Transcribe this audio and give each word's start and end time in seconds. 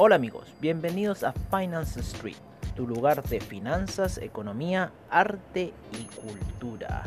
Hola 0.00 0.14
amigos, 0.14 0.54
bienvenidos 0.60 1.24
a 1.24 1.32
Finance 1.32 1.98
Street, 1.98 2.36
tu 2.76 2.86
lugar 2.86 3.20
de 3.24 3.40
finanzas, 3.40 4.18
economía, 4.18 4.92
arte 5.10 5.72
y 5.92 6.04
cultura. 6.20 7.02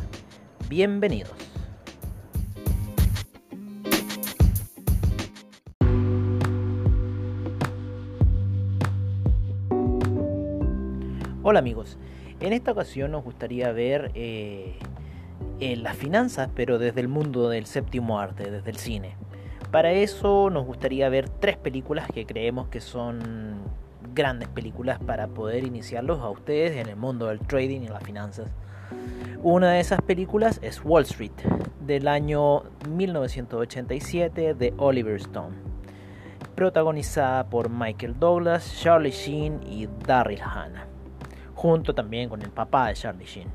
Bienvenidos. 0.67 1.31
Hola 11.43 11.59
amigos, 11.59 11.97
en 12.41 12.51
esta 12.51 12.73
ocasión 12.73 13.11
nos 13.11 13.23
gustaría 13.23 13.71
ver 13.71 14.11
eh, 14.15 14.77
las 15.61 15.95
finanzas, 15.95 16.49
pero 16.53 16.77
desde 16.77 16.99
el 16.99 17.07
mundo 17.07 17.47
del 17.47 17.67
séptimo 17.67 18.19
arte, 18.19 18.51
desde 18.51 18.69
el 18.69 18.75
cine. 18.75 19.15
Para 19.71 19.93
eso 19.93 20.49
nos 20.49 20.65
gustaría 20.65 21.07
ver 21.07 21.29
tres 21.29 21.55
películas 21.55 22.05
que 22.13 22.25
creemos 22.25 22.67
que 22.67 22.81
son 22.81 23.61
grandes 24.13 24.49
películas 24.49 24.99
para 24.99 25.27
poder 25.27 25.63
iniciarlos 25.63 26.19
a 26.19 26.29
ustedes 26.29 26.75
en 26.75 26.89
el 26.89 26.97
mundo 26.97 27.27
del 27.27 27.39
trading 27.39 27.79
y 27.79 27.87
las 27.87 28.03
finanzas. 28.03 28.51
Una 29.41 29.71
de 29.71 29.79
esas 29.79 30.01
películas 30.01 30.59
es 30.61 30.83
Wall 30.83 31.03
Street, 31.03 31.31
del 31.79 32.09
año 32.09 32.63
1987 32.89 34.55
de 34.55 34.73
Oliver 34.75 35.15
Stone, 35.15 35.55
protagonizada 36.53 37.49
por 37.49 37.69
Michael 37.69 38.19
Douglas, 38.19 38.77
Charlie 38.77 39.11
Sheen 39.11 39.61
y 39.65 39.87
Daryl 40.05 40.41
Hannah, 40.41 40.85
junto 41.55 41.95
también 41.95 42.27
con 42.27 42.41
el 42.41 42.49
papá 42.49 42.89
de 42.89 42.95
Charlie 42.95 43.25
Sheen 43.25 43.47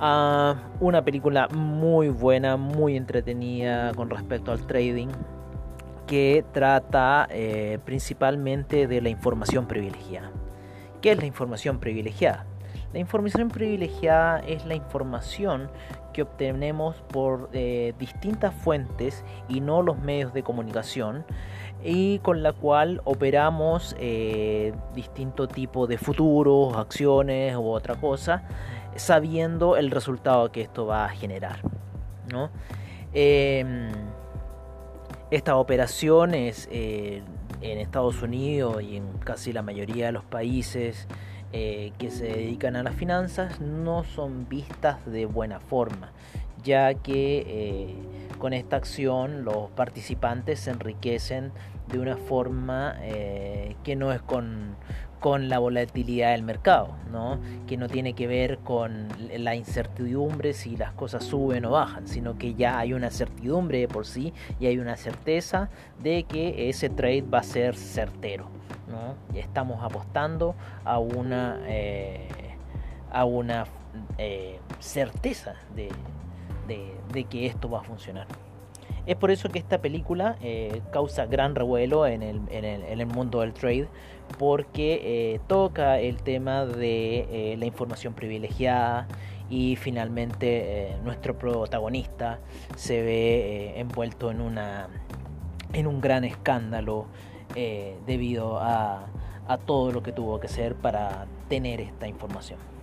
una 0.00 1.04
película 1.04 1.48
muy 1.48 2.08
buena, 2.08 2.56
muy 2.56 2.96
entretenida 2.96 3.92
con 3.94 4.08
respecto 4.08 4.50
al 4.50 4.66
trading, 4.66 5.08
que 6.06 6.44
trata 6.52 7.28
eh, 7.30 7.78
principalmente 7.84 8.86
de 8.86 9.00
la 9.02 9.10
información 9.10 9.66
privilegiada. 9.66 10.30
¿Qué 11.02 11.12
es 11.12 11.18
la 11.18 11.26
información 11.26 11.78
privilegiada? 11.78 12.46
La 12.92 12.98
información 12.98 13.48
privilegiada 13.48 14.40
es 14.40 14.64
la 14.66 14.74
información 14.74 15.70
que 16.12 16.22
obtenemos 16.22 16.96
por 17.12 17.48
eh, 17.52 17.94
distintas 17.98 18.54
fuentes 18.54 19.24
y 19.48 19.60
no 19.60 19.82
los 19.82 19.98
medios 20.00 20.32
de 20.32 20.42
comunicación 20.42 21.24
y 21.84 22.18
con 22.18 22.42
la 22.42 22.52
cual 22.52 23.00
operamos 23.04 23.94
eh, 23.98 24.72
distinto 24.94 25.46
tipo 25.46 25.86
de 25.86 25.98
futuros, 25.98 26.76
acciones 26.76 27.54
u 27.54 27.68
otra 27.68 27.94
cosa 27.94 28.42
sabiendo 28.96 29.76
el 29.76 29.90
resultado 29.90 30.50
que 30.52 30.62
esto 30.62 30.86
va 30.86 31.04
a 31.04 31.08
generar. 31.08 31.60
¿no? 32.30 32.50
Em, 33.12 33.90
estas 35.30 35.54
operaciones 35.54 36.68
eh, 36.70 37.22
en 37.60 37.78
Estados 37.78 38.22
Unidos 38.22 38.82
y 38.82 38.96
en 38.96 39.18
casi 39.18 39.52
la 39.52 39.62
mayoría 39.62 40.06
de 40.06 40.12
los 40.12 40.24
países 40.24 41.06
eh, 41.52 41.92
que 41.98 42.10
se 42.10 42.24
dedican 42.24 42.76
a 42.76 42.82
las 42.82 42.94
finanzas 42.94 43.60
no 43.60 44.04
son 44.04 44.48
vistas 44.48 45.04
de 45.06 45.26
buena 45.26 45.60
forma, 45.60 46.12
ya 46.62 46.94
que 46.94 47.44
eh, 47.46 47.94
con 48.38 48.52
esta 48.52 48.76
acción 48.76 49.44
los 49.44 49.70
participantes 49.70 50.60
se 50.60 50.70
enriquecen 50.70 51.52
de 51.88 51.98
una 51.98 52.16
forma 52.16 52.96
que 53.82 53.96
no 53.96 54.12
es 54.12 54.22
con, 54.22 54.76
con 55.20 55.48
la 55.48 55.58
volatilidad 55.58 56.32
del 56.32 56.42
mercado, 56.42 56.96
¿no? 57.12 57.38
que 57.66 57.76
no 57.76 57.88
tiene 57.88 58.14
que 58.14 58.26
ver 58.26 58.58
con 58.58 59.08
la 59.36 59.54
incertidumbre 59.54 60.54
si 60.54 60.76
las 60.76 60.92
cosas 60.92 61.24
suben 61.24 61.66
o 61.66 61.70
bajan, 61.70 62.08
sino 62.08 62.38
que 62.38 62.54
ya 62.54 62.78
hay 62.78 62.94
una 62.94 63.10
certidumbre 63.10 63.78
de 63.78 63.88
por 63.88 64.06
sí 64.06 64.32
y 64.58 64.66
hay 64.66 64.78
una 64.78 64.96
certeza 64.96 65.68
de 66.02 66.24
que 66.24 66.70
ese 66.70 66.88
trade 66.88 67.22
va 67.22 67.38
a 67.38 67.42
ser 67.42 67.76
certero. 67.76 68.46
¿no? 68.88 69.14
Estamos 69.38 69.84
apostando 69.84 70.54
a 70.84 70.98
una, 70.98 71.60
eh, 71.66 72.28
a 73.12 73.24
una 73.24 73.66
eh, 74.18 74.58
certeza 74.78 75.54
de, 75.74 75.90
que 77.28 77.46
esto 77.46 77.68
va 77.68 77.80
a 77.80 77.82
funcionar. 77.82 78.26
Es 79.10 79.16
por 79.16 79.32
eso 79.32 79.48
que 79.48 79.58
esta 79.58 79.82
película 79.82 80.36
eh, 80.40 80.82
causa 80.92 81.26
gran 81.26 81.56
revuelo 81.56 82.06
en 82.06 82.22
el, 82.22 83.06
mundo 83.06 83.40
del 83.40 83.52
trade, 83.52 83.88
porque 84.38 85.00
eh, 85.02 85.40
toca 85.48 85.98
el 85.98 86.22
tema 86.22 86.64
de 86.64 87.26
eh, 87.28 87.56
la 87.56 87.66
información 87.66 88.14
privilegiada 88.14 89.08
y 89.48 89.74
finalmente 89.74 90.96
nuestro 91.02 91.36
protagonista 91.36 92.38
se 92.76 93.02
ve 93.02 93.80
envuelto 93.80 94.30
en 94.30 94.40
un 95.88 96.00
gran 96.00 96.22
escándalo 96.22 97.06
debido 98.06 98.60
a 98.60 99.08
todo 99.66 99.90
lo 99.90 100.04
que 100.04 100.12
tuvo 100.12 100.38
que 100.38 100.46
hacer 100.46 100.76
para 100.76 101.26
tener 101.48 101.80
esta 101.80 102.06
información. 102.06 102.79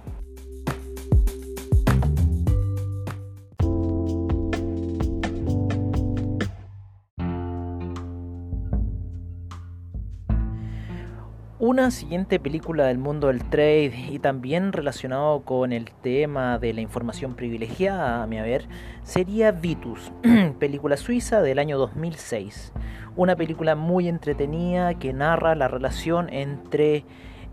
Una 11.59 11.89
siguiente 11.89 12.39
película 12.39 12.85
del 12.85 12.99
mundo 12.99 13.29
del 13.29 13.43
trade 13.43 14.09
y 14.11 14.19
también 14.19 14.73
relacionado 14.73 15.41
con 15.41 15.73
el 15.73 15.89
tema 15.89 16.59
de 16.59 16.71
la 16.71 16.81
información 16.81 17.33
privilegiada, 17.33 18.21
a 18.21 18.27
mi 18.27 18.39
ver, 18.39 18.67
sería 19.01 19.51
Vitus, 19.51 20.11
película 20.59 20.97
suiza 20.97 21.41
del 21.41 21.57
año 21.57 21.79
2006. 21.79 22.73
Una 23.15 23.35
película 23.35 23.73
muy 23.73 24.07
entretenida 24.07 24.93
que 24.99 25.13
narra 25.13 25.55
la 25.55 25.67
relación 25.67 26.31
entre 26.31 27.05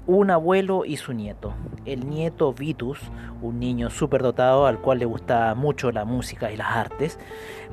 un 0.06 0.30
abuelo 0.30 0.84
y 0.84 0.98
su 0.98 1.14
nieto. 1.14 1.54
El 1.86 2.06
nieto 2.06 2.52
Vitus, 2.52 3.00
un 3.40 3.58
niño 3.58 3.88
superdotado 3.88 4.66
al 4.66 4.82
cual 4.82 4.98
le 4.98 5.06
gusta 5.06 5.54
mucho 5.54 5.90
la 5.92 6.04
música 6.04 6.52
y 6.52 6.58
las 6.58 6.76
artes, 6.76 7.18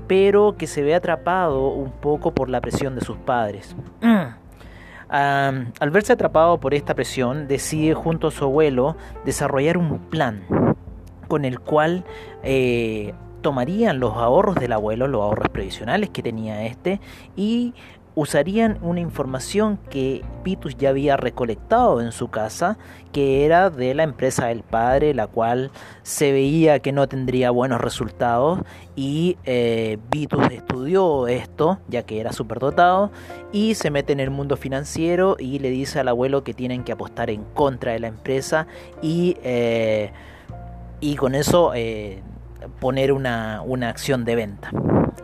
pero 0.07 0.55
que 0.57 0.67
se 0.67 0.81
ve 0.81 0.95
atrapado 0.95 1.67
un 1.67 1.91
poco 1.91 2.33
por 2.33 2.47
la 2.47 2.61
presión 2.61 2.95
de 2.95 3.01
sus 3.01 3.17
padres. 3.17 3.75
al 5.11 5.91
verse 5.91 6.13
atrapado 6.13 6.59
por 6.59 6.73
esta 6.73 6.95
presión, 6.95 7.47
decide 7.47 7.93
junto 7.93 8.27
a 8.27 8.31
su 8.31 8.45
abuelo 8.45 8.95
desarrollar 9.25 9.77
un 9.77 9.99
plan 9.99 10.43
con 11.27 11.43
el 11.45 11.59
cual 11.59 12.05
eh, 12.43 13.13
tomarían 13.41 13.99
los 13.99 14.13
ahorros 14.15 14.55
del 14.55 14.71
abuelo, 14.71 15.07
los 15.07 15.21
ahorros 15.21 15.49
previsionales 15.49 16.09
que 16.09 16.23
tenía 16.23 16.65
este, 16.65 17.01
y 17.35 17.73
usarían 18.15 18.77
una 18.81 18.99
información 18.99 19.79
que 19.89 20.23
Pitus 20.43 20.77
ya 20.77 20.89
había 20.89 21.17
recolectado 21.17 22.01
en 22.01 22.11
su 22.11 22.29
casa, 22.29 22.77
que 23.11 23.45
era 23.45 23.69
de 23.69 23.93
la 23.93 24.03
empresa 24.03 24.47
del 24.47 24.63
padre, 24.63 25.13
la 25.13 25.27
cual 25.27 25.71
se 26.03 26.31
veía 26.31 26.79
que 26.79 26.91
no 26.91 27.07
tendría 27.07 27.51
buenos 27.51 27.79
resultados 27.79 28.59
y 28.95 29.37
eh, 29.45 29.97
Vitus 30.09 30.51
estudió 30.51 31.27
esto, 31.27 31.79
ya 31.87 32.03
que 32.03 32.19
era 32.19 32.33
superdotado, 32.33 33.11
y 33.51 33.75
se 33.75 33.91
mete 33.91 34.13
en 34.13 34.19
el 34.19 34.29
mundo 34.29 34.57
financiero 34.57 35.37
y 35.39 35.59
le 35.59 35.69
dice 35.69 35.99
al 35.99 36.07
abuelo 36.07 36.43
que 36.43 36.53
tienen 36.53 36.83
que 36.83 36.91
apostar 36.91 37.29
en 37.29 37.43
contra 37.53 37.93
de 37.93 37.99
la 37.99 38.07
empresa 38.07 38.67
y, 39.01 39.37
eh, 39.43 40.11
y 40.99 41.15
con 41.15 41.35
eso 41.35 41.71
eh, 41.73 42.21
poner 42.79 43.11
una, 43.11 43.61
una 43.65 43.89
acción 43.89 44.25
de 44.25 44.35
venta. 44.35 44.71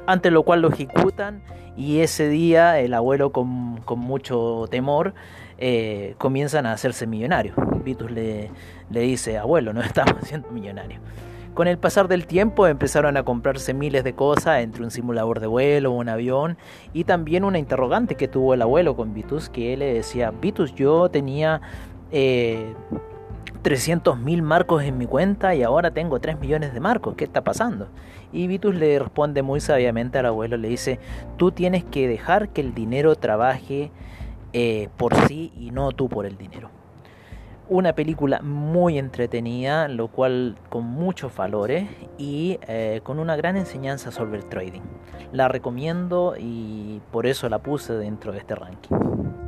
Ante 0.06 0.32
lo 0.32 0.44
cual 0.44 0.62
lo 0.62 0.70
ejecutan 0.70 1.42
y 1.76 2.00
ese 2.00 2.28
día 2.28 2.80
el 2.80 2.94
abuelo 2.94 3.32
con, 3.32 3.82
mucho 3.98 4.66
temor 4.70 5.14
eh, 5.58 6.16
comienzan 6.18 6.66
a 6.66 6.74
hacerse 6.74 7.08
millonarios. 7.08 7.56
Vitus 7.84 8.12
le, 8.12 8.52
le 8.90 9.00
dice, 9.02 9.38
abuelo, 9.38 9.74
no 9.74 9.82
estamos 9.84 10.16
haciendo 10.22 10.50
millonarios. 10.50 11.02
Con 11.54 11.68
el 11.68 11.80
pasar 11.80 12.08
del 12.08 12.28
tiempo 12.28 12.68
empezaron 12.68 13.18
a 13.18 13.24
comprarse 13.24 13.74
miles 13.74 14.04
de 14.04 14.14
cosas, 14.14 14.62
entre 14.62 14.84
un 14.84 14.92
simulador 14.92 15.40
de 15.40 15.48
vuelo, 15.48 15.92
un 15.92 16.08
avión 16.08 16.56
y 16.94 17.04
también 17.04 17.44
una 17.44 17.58
interrogante 17.58 18.14
que 18.14 18.28
tuvo 18.28 18.54
el 18.54 18.62
abuelo 18.62 18.96
con 18.96 19.16
Vitus, 19.16 19.50
que 19.50 19.74
él 19.74 19.80
le 19.80 19.92
decía, 19.92 20.30
Vitus, 20.30 20.76
yo 20.76 21.10
tenía 21.10 21.62
eh, 22.12 22.76
300 23.62 24.18
mil 24.18 24.42
marcos 24.42 24.84
en 24.84 24.98
mi 24.98 25.06
cuenta 25.06 25.56
y 25.56 25.64
ahora 25.64 25.92
tengo 25.92 26.20
3 26.20 26.40
millones 26.40 26.74
de 26.74 26.80
marcos, 26.80 27.16
¿qué 27.16 27.24
está 27.24 27.44
pasando? 27.44 27.88
Y 28.32 28.48
Vitus 28.48 28.76
le 28.76 29.00
responde 29.00 29.42
muy 29.42 29.60
sabiamente 29.60 30.18
al 30.18 30.26
abuelo, 30.28 30.58
le 30.58 30.70
dice, 30.70 31.00
tú 31.38 31.52
tienes 31.52 31.84
que 31.84 32.08
dejar 32.08 32.50
que 32.50 32.62
el 32.62 32.74
dinero 32.74 33.16
trabaje 33.16 33.92
eh, 34.54 34.90
por 34.98 35.16
sí 35.28 35.52
y 35.58 35.72
no 35.72 35.92
tú 35.92 36.10
por 36.10 36.26
el 36.26 36.38
dinero. 36.38 36.70
Una 37.70 37.94
película 37.94 38.42
muy 38.42 38.98
entretenida, 38.98 39.90
lo 39.90 40.08
cual 40.08 40.56
con 40.70 40.86
muchos 40.86 41.36
valores 41.36 41.90
y 42.18 42.60
eh, 42.68 43.02
con 43.04 43.20
una 43.20 43.36
gran 43.36 43.58
enseñanza 43.58 44.12
sobre 44.12 44.38
el 44.38 44.46
trading. 44.46 44.82
La 45.34 45.50
recomiendo 45.50 46.36
y 46.40 47.02
por 47.12 47.28
eso 47.28 47.50
la 47.50 47.60
puse 47.60 47.94
dentro 47.94 48.32
de 48.32 48.38
este 48.38 48.56
ranking. 48.56 49.47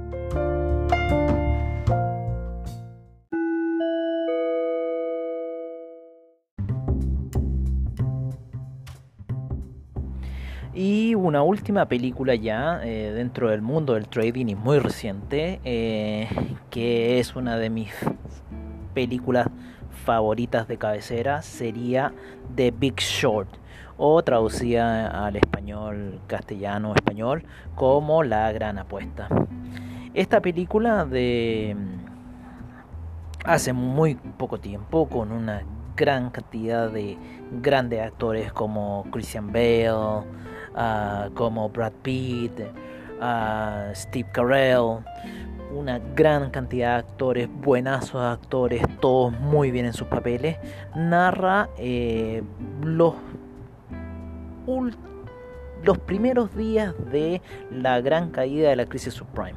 Una 11.30 11.44
última 11.44 11.86
película 11.86 12.34
ya 12.34 12.81
eh, 12.84 13.12
dentro 13.14 13.52
del 13.52 13.62
mundo 13.62 13.94
del 13.94 14.08
trading 14.08 14.48
y 14.48 14.56
muy 14.56 14.80
reciente, 14.80 15.62
eh, 15.64 16.28
que 16.72 17.20
es 17.20 17.36
una 17.36 17.58
de 17.58 17.70
mis 17.70 17.94
películas 18.96 19.48
favoritas 20.06 20.68
de 20.68 20.78
cabecera, 20.78 21.44
sería 21.44 22.14
The 22.56 22.72
Big 22.72 23.00
Short 23.00 23.48
o 23.96 24.24
traducida 24.24 25.26
al 25.28 25.36
español, 25.36 26.20
castellano, 26.26 26.96
español, 26.96 27.44
como 27.76 28.24
La 28.24 28.52
Gran 28.52 28.80
Apuesta. 28.80 29.28
Esta 30.16 30.42
película 30.42 31.06
de 31.06 31.76
hace 33.46 33.72
muy 33.72 34.16
poco 34.16 34.60
tiempo, 34.60 35.08
con 35.08 35.31
una 35.31 35.62
gran 35.96 36.31
cantidad 36.31 36.90
de 36.90 37.18
grandes 37.62 38.02
actores 38.02 38.52
como 38.52 39.06
Christian 39.12 39.52
Bale, 39.52 40.24
uh, 40.80 41.34
como 41.34 41.70
Brad 41.70 41.94
Pitt, 42.02 42.60
uh, 43.22 43.94
Steve 43.94 44.30
Carell, 44.31 45.04
una 45.72 46.00
gran 46.16 46.50
cantidad 46.50 46.94
de 46.94 47.00
actores, 47.00 47.50
buenazos 47.62 48.22
actores, 48.22 48.81
todos 49.00 49.38
muy 49.40 49.72
bien 49.72 49.86
en 49.86 49.94
sus 49.94 50.08
papeles, 50.08 50.58
narra 50.96 51.70
eh, 51.78 52.42
los, 52.84 53.14
los 55.84 55.98
primeros 56.00 56.56
días 56.56 56.96
de 57.12 57.42
la 57.72 58.02
gran 58.02 58.31
caída 58.31 58.70
de 58.70 58.76
la 58.76 58.86
crisis 58.86 59.14
subprime 59.14 59.54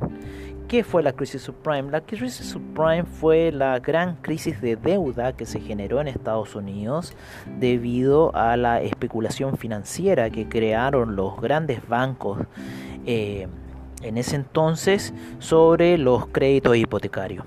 ¿Qué 0.72 0.84
fue 0.84 1.02
la 1.02 1.12
crisis 1.12 1.42
subprime? 1.42 1.90
La 1.90 2.00
crisis 2.00 2.46
subprime 2.46 3.04
fue 3.04 3.52
la 3.52 3.78
gran 3.78 4.16
crisis 4.22 4.58
de 4.62 4.76
deuda 4.76 5.34
que 5.34 5.44
se 5.44 5.60
generó 5.60 6.00
en 6.00 6.08
Estados 6.08 6.54
Unidos 6.54 7.12
debido 7.60 8.34
a 8.34 8.56
la 8.56 8.80
especulación 8.80 9.58
financiera 9.58 10.30
que 10.30 10.48
crearon 10.48 11.14
los 11.14 11.38
grandes 11.42 11.86
bancos 11.86 12.38
eh, 13.04 13.48
en 14.00 14.16
ese 14.16 14.36
entonces 14.36 15.12
sobre 15.40 15.98
los 15.98 16.28
créditos 16.28 16.74
hipotecarios. 16.74 17.44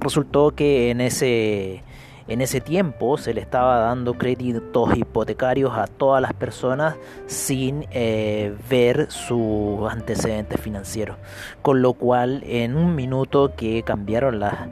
Resultó 0.00 0.50
que 0.50 0.90
en 0.90 1.00
ese 1.00 1.84
en 2.28 2.40
ese 2.40 2.60
tiempo 2.60 3.18
se 3.18 3.34
le 3.34 3.40
estaba 3.40 3.78
dando 3.78 4.14
créditos 4.14 4.96
hipotecarios 4.96 5.72
a 5.76 5.86
todas 5.86 6.22
las 6.22 6.32
personas 6.32 6.96
sin 7.26 7.86
eh, 7.90 8.54
ver 8.70 9.10
sus 9.10 9.90
antecedentes 9.90 10.60
financieros. 10.60 11.16
Con 11.62 11.82
lo 11.82 11.94
cual 11.94 12.42
en 12.46 12.76
un 12.76 12.94
minuto 12.94 13.54
que 13.56 13.82
cambiaron 13.82 14.40
las, 14.40 14.68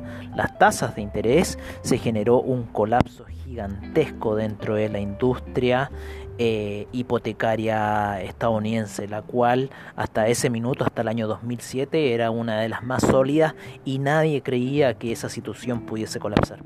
tasas 0.59 0.95
de 0.95 1.03
interés 1.03 1.59
se 1.83 1.99
generó 1.99 2.41
un 2.41 2.65
colapso 2.65 3.25
gigantesco 3.25 4.37
dentro 4.37 4.75
de 4.75 4.89
la 4.89 5.01
industria 5.01 5.91
eh, 6.39 6.87
hipotecaria 6.93 8.23
estadounidense, 8.23 9.07
la 9.09 9.23
cual 9.23 9.71
hasta 9.97 10.29
ese 10.29 10.49
minuto, 10.49 10.85
hasta 10.85 11.03
el 11.03 11.09
año 11.09 11.29
2007, 11.29 12.15
era 12.15 12.31
una 12.31 12.61
de 12.61 12.69
las 12.69 12.83
más 12.83 13.03
sólidas 13.03 13.55
y 13.85 13.99
nadie 13.99 14.43
creía 14.43 14.95
que 14.95 15.13
esa 15.13 15.29
situación 15.29 15.83
pudiese 15.83 16.19
colapsar. 16.19 16.63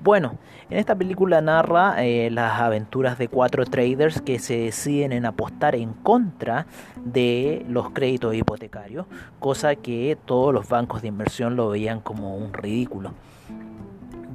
Bueno, 0.00 0.38
en 0.70 0.78
esta 0.78 0.94
película 0.94 1.40
narra 1.40 2.04
eh, 2.04 2.30
las 2.30 2.60
aventuras 2.60 3.18
de 3.18 3.28
cuatro 3.28 3.64
traders 3.64 4.20
que 4.20 4.38
se 4.38 4.58
deciden 4.58 5.12
en 5.12 5.26
apostar 5.26 5.74
en 5.74 5.92
contra 5.92 6.66
de 7.04 7.64
los 7.68 7.90
créditos 7.90 8.34
hipotecarios, 8.34 9.06
cosa 9.38 9.74
que 9.74 10.16
todos 10.24 10.52
los 10.52 10.68
bancos 10.68 11.02
de 11.02 11.08
inversión 11.08 11.56
lo 11.56 11.70
veían 11.70 12.00
como 12.00 12.36
un 12.36 12.52
ridículo, 12.52 13.12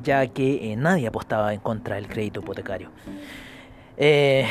ya 0.04 0.26
que 0.28 0.72
eh, 0.72 0.76
nadie 0.76 1.08
apostaba 1.08 1.54
en 1.54 1.60
contra 1.60 1.96
del 1.96 2.08
crédito 2.08 2.40
hipotecario. 2.40 2.90
Eh, 3.98 4.46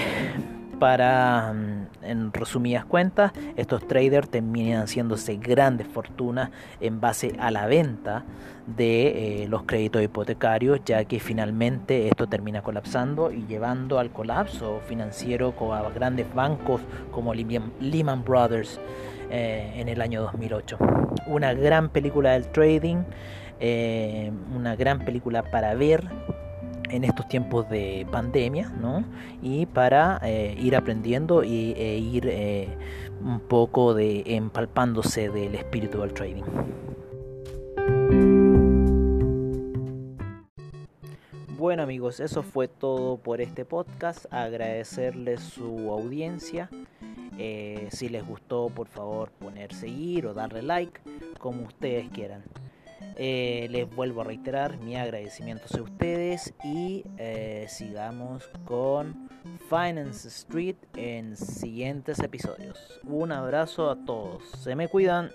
para, 0.80 1.52
mm, 1.52 2.04
en 2.04 2.32
resumidas 2.32 2.84
cuentas, 2.84 3.32
estos 3.56 3.86
traders 3.86 4.28
terminan 4.28 4.82
haciéndose 4.82 5.36
grandes 5.36 5.86
fortunas 5.86 6.50
en 6.80 7.00
base 7.00 7.36
a 7.38 7.52
la 7.52 7.66
venta 7.66 8.24
de 8.66 9.42
eh, 9.42 9.48
los 9.48 9.62
créditos 9.64 10.02
hipotecarios, 10.02 10.80
ya 10.84 11.04
que 11.04 11.20
finalmente 11.20 12.08
esto 12.08 12.26
termina 12.26 12.62
colapsando 12.62 13.30
y 13.30 13.46
llevando 13.46 13.98
al 13.98 14.10
colapso 14.10 14.80
financiero 14.88 15.54
a 15.72 15.90
grandes 15.90 16.32
bancos 16.34 16.80
como 17.12 17.34
Lehman 17.34 18.24
Brothers 18.24 18.80
eh, 19.30 19.74
en 19.76 19.88
el 19.88 20.00
año 20.00 20.22
2008. 20.22 20.78
Una 21.26 21.52
gran 21.52 21.90
película 21.90 22.32
del 22.32 22.48
trading, 22.48 23.04
eh, 23.60 24.32
una 24.56 24.74
gran 24.74 25.00
película 25.00 25.42
para 25.42 25.74
ver 25.74 26.08
en 26.90 27.04
estos 27.04 27.28
tiempos 27.28 27.68
de 27.70 28.06
pandemia, 28.10 28.68
¿no? 28.70 29.04
Y 29.42 29.66
para 29.66 30.20
eh, 30.22 30.56
ir 30.58 30.76
aprendiendo 30.76 31.44
y, 31.44 31.72
e 31.72 31.98
ir 31.98 32.26
eh, 32.28 32.68
un 33.22 33.40
poco 33.40 33.94
de 33.94 34.22
empalpándose 34.26 35.28
del 35.30 35.54
espíritu 35.54 36.00
del 36.00 36.12
trading. 36.12 36.44
Bueno 41.60 41.82
amigos, 41.82 42.20
eso 42.20 42.42
fue 42.42 42.68
todo 42.68 43.18
por 43.18 43.42
este 43.42 43.66
podcast. 43.66 44.24
Agradecerles 44.32 45.40
su 45.40 45.90
audiencia. 45.90 46.70
Eh, 47.38 47.88
si 47.90 48.08
les 48.08 48.26
gustó, 48.26 48.70
por 48.74 48.86
favor 48.88 49.30
poner 49.30 49.74
seguir 49.74 50.26
o 50.26 50.32
darle 50.32 50.62
like, 50.62 51.00
como 51.38 51.64
ustedes 51.64 52.08
quieran. 52.10 52.42
Eh, 53.22 53.68
les 53.70 53.94
vuelvo 53.94 54.22
a 54.22 54.24
reiterar 54.24 54.78
mi 54.78 54.96
agradecimiento 54.96 55.66
a 55.78 55.82
ustedes 55.82 56.54
y 56.64 57.04
eh, 57.18 57.66
sigamos 57.68 58.48
con 58.64 59.28
Finance 59.68 60.26
Street 60.28 60.76
en 60.96 61.36
siguientes 61.36 62.18
episodios. 62.20 62.78
Un 63.04 63.32
abrazo 63.32 63.90
a 63.90 63.96
todos, 64.06 64.42
se 64.62 64.74
me 64.74 64.88
cuidan. 64.88 65.30